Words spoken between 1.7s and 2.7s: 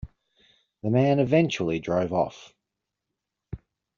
drove off.